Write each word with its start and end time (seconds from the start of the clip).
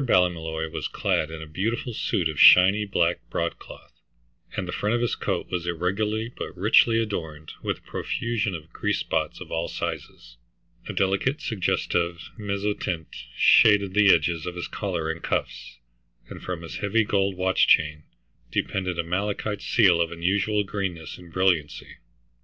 Ballymolloy 0.00 0.70
was 0.70 0.86
clad 0.86 1.28
in 1.28 1.42
a 1.42 1.46
beautiful 1.48 1.92
suit 1.92 2.28
of 2.28 2.38
shiny 2.38 2.84
black 2.84 3.18
broadcloth, 3.30 4.00
and 4.56 4.68
the 4.68 4.72
front 4.72 4.94
of 4.94 5.00
his 5.00 5.16
coat 5.16 5.50
was 5.50 5.66
irregularly 5.66 6.28
but 6.36 6.56
richly 6.56 7.02
adorned 7.02 7.50
with 7.64 7.78
a 7.78 7.90
profusion 7.90 8.54
of 8.54 8.72
grease 8.72 9.00
spots 9.00 9.40
of 9.40 9.50
all 9.50 9.66
sizes. 9.66 10.36
A 10.88 10.92
delicate 10.92 11.40
suggestive 11.40 12.30
mezzotint 12.38 13.08
shaded 13.36 13.94
the 13.94 14.14
edges 14.14 14.46
of 14.46 14.54
his 14.54 14.68
collar 14.68 15.10
and 15.10 15.20
cuffs, 15.20 15.78
and 16.28 16.40
from 16.44 16.62
his 16.62 16.76
heavy 16.76 17.02
gold 17.02 17.36
watch 17.36 17.66
chain 17.66 18.04
depended 18.52 19.00
a 19.00 19.02
malachite 19.02 19.62
seal 19.62 20.00
of 20.00 20.12
unusual 20.12 20.62
greenness 20.62 21.18
and 21.18 21.32
brilliancy. 21.32 21.96